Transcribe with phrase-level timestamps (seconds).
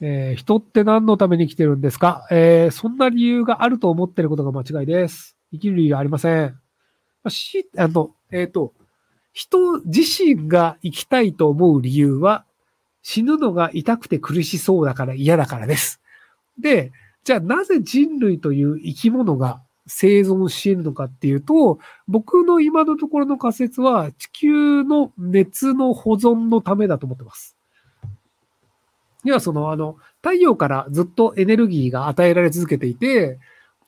[0.00, 2.26] えー、人って何のために生きてるんですか？
[2.30, 5.36] えー、そんな理由があると思ってることが間違いです。
[5.52, 6.58] 生きる理由はありません。
[7.28, 8.74] し、あの、えっ、ー、と、
[9.32, 12.44] 人自身が生きたいと思う理由は、
[13.02, 16.00] 死ぬのが痛くて苦しそうだから嫌だからです。
[16.60, 16.92] で、
[17.24, 27.56] じゃあなぜ人類という生き物が生存しているのかっていうと、僕の今のところの仮説は地球の熱の保存のためだと思ってます。
[29.28, 33.38] 要はその、あの、太陽からずっとエネルギーが与えられ続けていて、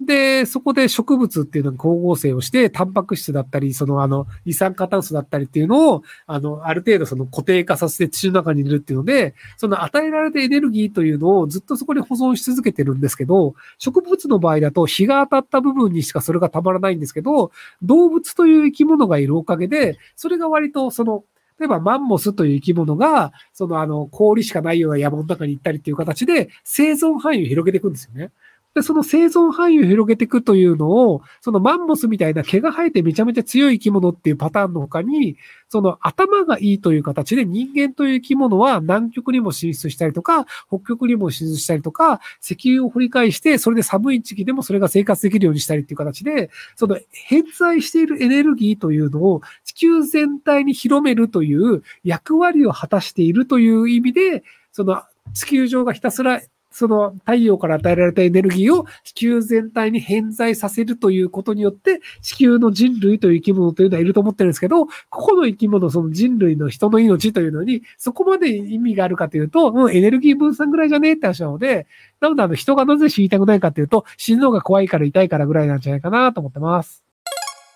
[0.00, 21.24] で、そこで植物っていうのに光合成をして、タンパク質だったり、そのあの、二酸化炭素だったりっていうのを、あの、ある程度その固定化させて土の中に入れるっていうので、その与えられたエネルギーというのをずっとそこに保存し続けてるんですけど、植物の場合だと日が当たった部分にしかそれがたまらないんですけど、動物という生き物がいるおかげで、それが割とその、
[21.60, 28.32] 例えばマンモスという生き物が、そのあの、氷しかないような山の中に行ったりっていう形で生存範囲を広げていくんですよね。
[28.74, 35.36] で、その生存範囲を広げていくというのを、そのマンモスみたいな毛が生えてめちゃめちゃ強い生き物っていうパターンの他に、
[35.68, 55.02] その頭がいいという形で人間という生き物は南極にも進出したりとか、北極にも進出したりとか、石油を掘り返して、それで寒い時期でもそれが生活できるようにしたりっていう形で、その偏在しているエネルギーというのを地球全体に広めるという役割を果たしているという意味で、その
[55.34, 56.40] 地球上がひたすら
[56.70, 71.86] その太陽から与えられたエネルギーを地球全体に偏在させるということによって、地球の人類という生き物というのはいると思ってるんですけど、ここの生き物、その人類の人の命というのに、そこまで意味があるかというと、うん、エネルギー分散ぐらいじゃねえって話なので、
[72.20, 77.09] なのであの人がなぜ死にたくないかというと、死ぬのが怖いから痛いからぐらいなんじゃないかなと思ってます。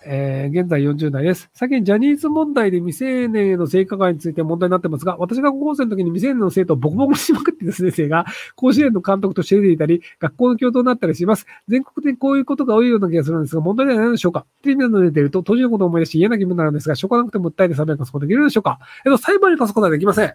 [0.07, 1.49] えー、現在40代です。
[1.53, 8.25] 最近ジャニーズ問題で未成年への性加害について問題になってますが、私が高校生の時に未成年の生徒をボコボコしまくっている先生が、
[8.55, 11.47] 甲子園の監督として出ていたり、学校の教頭になったりします。
[11.67, 20.33] 全国的にこういうことが多いような気がするんですが、問題ではないのでしょうかテレビなどで出てると、当時のことを思い出し嫌な気分になるんですが、しょうがなくても訴えて裁判に貸すことができるでしょうかえっと、裁判に貸すことはできません。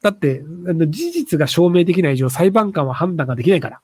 [0.00, 3.80] だって、あの事実が証明できない以上、裁判官は判断ができないから。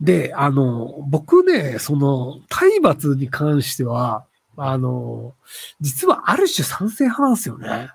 [0.00, 4.24] で、あの、僕ね、その、体罰に関しては、
[4.58, 5.34] あの、
[5.80, 7.90] 実はある種賛成派なんですよね。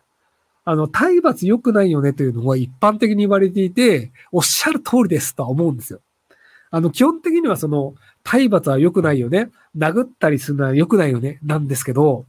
[0.65, 5.99] あの、体罰良くないよねというのは一般的に言われていて、おっしゃる通りですとは思うんですよ。
[6.71, 9.51] あの、基本的にはその、体罰は良くないよね。
[9.77, 11.39] 殴ったりするのは良くないよね。
[11.43, 12.25] なんですけど、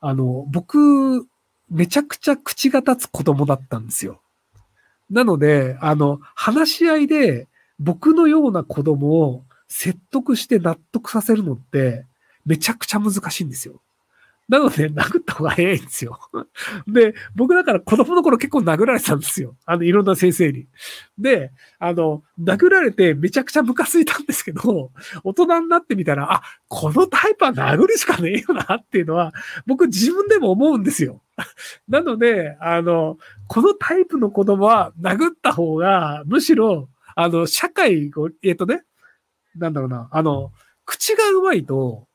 [0.00, 1.26] あの、僕、
[1.70, 4.20] めちゃくちゃ口が立つ子供だったんですよ。
[5.10, 7.48] なので、あの、話し合いで
[7.78, 12.06] 僕のような子供を説得して納得させるのって、
[12.44, 13.80] めちゃくちゃ難しいんですよ。
[14.46, 16.18] なので、殴った方が早いんですよ。
[16.86, 19.56] で、僕だから子供の頃結構殴られたんですよ。
[19.64, 20.66] あの、いろんな先生に。
[21.18, 24.90] で、あの、殴られてめちゃくちゃムカついたんですけど、
[25.22, 29.32] 大人になってみたら、あ、このタイプは殴るしかねえよなっていうのは、
[29.66, 31.22] 僕自分でも思うんですよ。
[31.88, 33.16] なので、あの、
[33.48, 38.82] このタイプの子供は殴った方が、むしろ、あの、社会を、えっ、とね、
[39.56, 40.52] なんだろうな、あの、
[40.84, 42.06] 口が上手いと、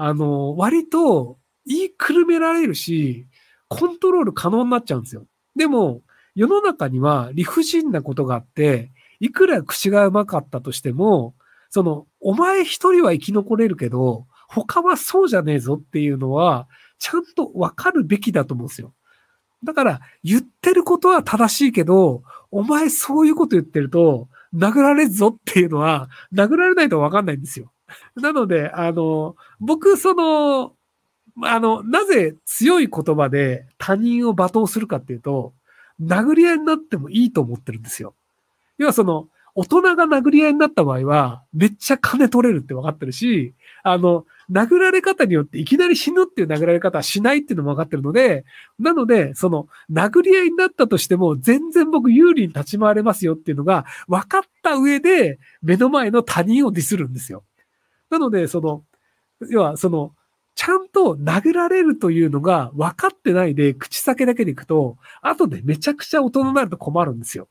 [0.00, 3.26] あの、割と言いくるめられるし、
[3.66, 5.26] コントロール可能になっちゃうんですよ。
[5.56, 6.02] でも、
[6.36, 11.34] 世の中には理不尽なことがあって、いくら口がうまかったとしても、
[11.68, 16.68] その、お前一人は生き残れるけど、他はそうじゃねえぞっていうのは、
[17.00, 18.94] ちゃんとわかるべきだと思うんですよ。
[19.64, 22.22] だから、言ってることは正しいけど、
[22.52, 27.72] お前そういうこと言ってると、殴られるぞっていうのは、殴られないとわかんないんですよ。
[28.16, 30.74] なので、あの、僕、その、
[31.42, 35.52] あの、なぜ強い言葉で他人を罵倒するかっていうと、
[36.00, 38.14] 殴り合いになってもいいと思ってるんですよ。
[38.76, 48.44] 要はその、大人が殴り合いになった場合は、めっちゃ金取れるって分かってるし、あの、殴られ方によっていきなり死ぬっていう殴られ方はしないっていうのも分かってるので、
[48.78, 57.42] なので、その、殴り合いになったとしても、全然僕有利に立ち回れますよっていうのが分かった上で、目の前の他人をディスるんですよ。
[58.10, 58.84] なので、その、
[59.50, 60.12] 要は、その、
[60.54, 67.48] ちゃんと殴られるというのが分かってないで、口先だけでいくと、後でめちゃくちゃ大人になると困るんですよ。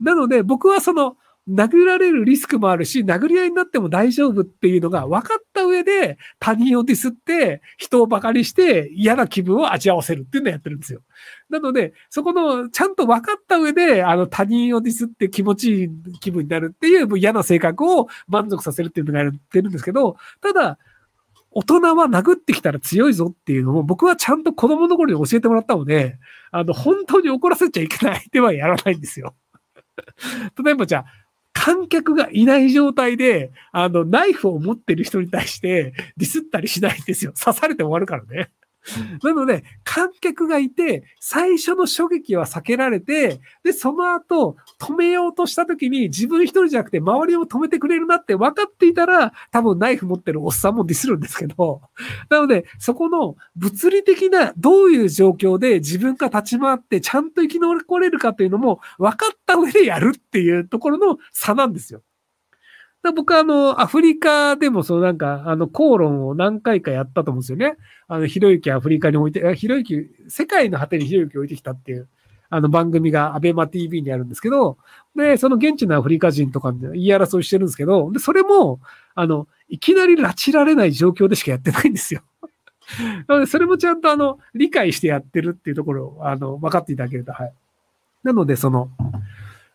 [0.00, 1.16] なので、僕はその、
[1.48, 11.00] 殴られるリスクもあるし、殴り合いになっても大丈夫っていうのが分かった上で、他人をディスって、人を馬鹿にして嫌な気分を味わわせるっていうのをやってるんですよ。
[11.48, 15.90] なので、そこの、ちゃんと分かった上で、あの、他人をディスって気持ちいい
[16.20, 20.78] 気分になるっていうもう嫌な性格を満足させるっていうのがやってるんですけど、ただ、
[21.50, 26.18] 大人は殴ってきたら強いぞっていうのを僕はちゃんと子供の頃に教えてもらったので、
[26.50, 29.34] あの、本当に怒らせちゃいけないってはやらないんですよ。
[30.62, 31.06] 例えばじゃあ、
[31.68, 37.32] 観客がいない状態で、あの、ナイフを持ってる人に対してディスったりしないんですよ。
[37.32, 38.50] 刺されて終わるからね。
[39.22, 51.82] なので、観客がいて、最初の衝撃は避けられて、で、その後、止めようとした時に自分一人じゃなくて周りを止めてくれるなって分かっていたら、多分ナイフ持ってるおっさんもディスるんですけど、
[52.30, 62.02] なので、そこの物理的などういう状況で自分が立ち回ってちゃんと生き残れるかっていうのも分かった上でやるっていうところの差なんですよ。
[63.14, 67.76] 僕はあの、アフリカでもそのなんか、あの、口論を何回かやったと思うんですよね。
[68.08, 72.08] あの、ひろゆきアフリカに置いて、ひろゆき、世界の果てにひろゆきを置いてきたっていう、
[72.50, 74.78] あの番組がアベマ TV にあるんですけど、
[75.14, 78.80] で、その現地のアフリカ人とかで言い争いしてるんですけど、で、それも、
[79.14, 82.22] あの、いきなり拉致られない状況でしかやってないんですよ。
[83.26, 87.52] なので、それもちゃんとあの、理解してやってるっていうところを、あの、分かっていただけると、はい。
[88.22, 88.90] なので、その、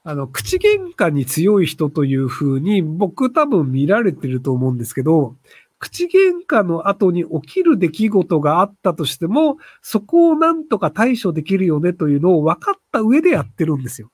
[0.05, 5.35] あの、口喧嘩に強い人というふうに僕多分見られてると思うんですけど、
[5.79, 14.09] 口喧嘩の後に起きる出来事があったとしても、そこをなんとか対処できるよねというのを分かった上でやってるんですよ。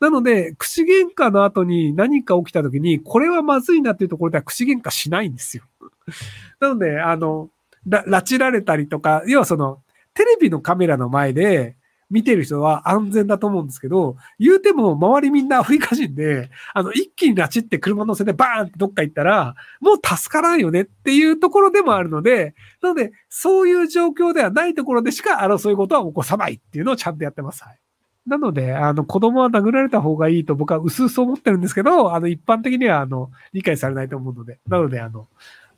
[0.00, 5.64] なので、口喧嘩の後に何か起きた時に、これはまずいなっていうところでは口喧嘩しないんですよ。
[6.60, 7.50] なので、あの、
[7.88, 9.80] 拉致られたりとか、要はその、
[10.12, 11.76] テレビのカメラの前で、
[12.14, 27.64] 見てる人は安全だと思うんですけど、言うても周りみんなアフリカ人で、あの、一気に拉致って車乗せてバーンってどっか行ったら、もう助からんよねっていうところでもあるので、なので、そういう状況ではないところでしか争いことは起こさないっていうのをちゃんとやってます。
[27.64, 27.78] はい。
[28.28, 35.26] なので、あの、子供は殴られた方がいいと僕は薄々思ってるんですけど、あの、一般的には、あの、理解されないと思うので、なので、あの、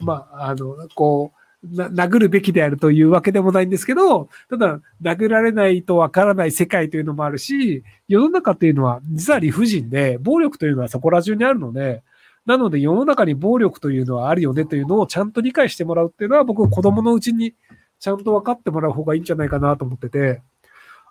[0.01, 1.36] まあ、あの、こう、
[1.73, 12.03] な殴るべきであるというわけでもないんですけど、ただ、殴られないとわからない世界というのもあるし、世の中っていうのは実は理不尽で、暴力というのはそこら中にあるので、
[12.47, 17.55] なので世の中に暴力というのはあるよねというのをちゃんと理解してもらうっていうのは僕は子供のうちに
[17.99, 20.43] ちゃんと分かってもらう方がいいんじゃないかなと思ってて、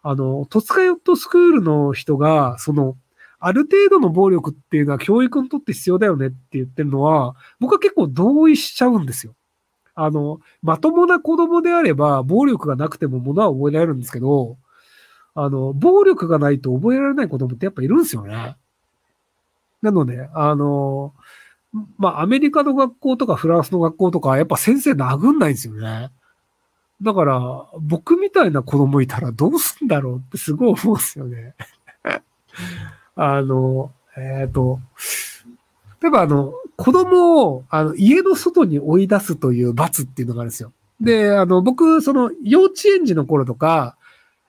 [0.01, 2.95] あの、戸塚ヨットスクールの人が、その、
[3.39, 9.33] ある程度の暴力っていうのは教育にとって必要だよねって言ってるのは、僕は結構同意しちゃうんですよ。
[9.95, 14.57] あの、まともな子供であれば、暴力がなくても物は覚えられるんですけど、
[15.33, 18.55] あの、暴力がないと覚えられない子供ってやっぱいるんですよね。
[19.81, 21.13] なので、あの、
[21.97, 26.11] まあ、アメリカの学校とかフランスの学校とか、やっぱ先生殴んないんですよね。
[27.01, 31.53] だから、僕みたいな子供いたらどうすんだろうってすごい思うんですよね。
[33.15, 34.79] あの、えっ、ー、と、
[36.01, 40.73] 例えばあの、子供を、あの、家の外に追い出すという罰っていうのがあるんですよ。
[40.99, 43.97] で、あの、僕、その、幼稚園児の頃とか、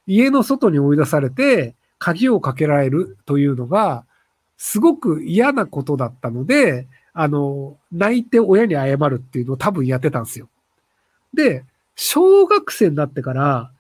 [0.07, 4.05] 家の外に追い出されて、鍵をかけられるというのが、
[4.57, 10.49] すごく嫌なことだったので、あの、泣いて親に謝るっていうのを多分やってたんですよ。
[11.33, 11.65] で、
[11.95, 13.71] 小学生になってから、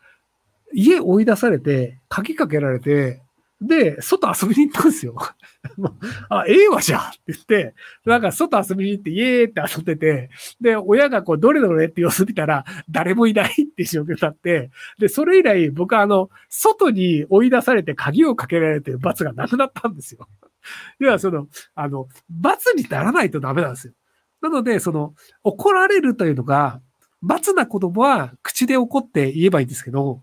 [0.72, 3.22] 家追い出されて、鍵かけられて、
[3.60, 5.16] で、外遊びに行ったんですよ。
[6.28, 7.74] あ、ええわじゃって言って、
[8.04, 10.30] なんか外遊びに行って、イエーって遊んでて、
[10.60, 20.28] で、親がこう、どれどれって様子見たら、誰もいないって状況だって、で、それ以来、僕はあの、外に追い出されて鍵をかけられてる罰がなくなったんですよ。
[20.98, 23.94] 要はその、あの、罰にならないとダメなんですよ。
[24.42, 26.80] なので、その、怒られるというのが、
[27.22, 30.22] 罰な子供は口で怒って言えばいいんですけど、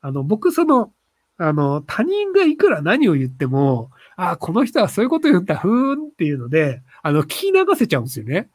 [0.00, 0.92] あの、僕その、
[1.42, 8.50] あの、他人がいくら何を言っても、ああ、この人はそういうこと言った、ふーんっていうので、あの、聞き流せちゃうんですよね。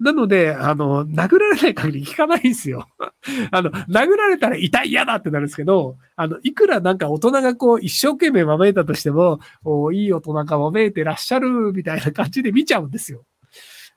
[0.00, 2.86] なので、あの、殴られない限り聞かないんですよ。
[3.50, 13.24] あの、殴られたら痛い嫌だってなるんですけど、あの、いくらなんか大人がこう一生懸命まめいたとしても、おいい大人がまめいてらっしゃるみたいな感じで見ちゃうんですよ。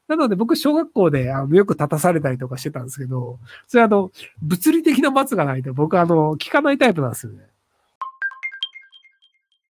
[0.08, 4.12] なので僕、小学校であのよく立たされたりとかしてたんですけど、それあの、
[4.42, 7.40] 物理的な罰がないと僕あの、聞かないタイプなんですよね。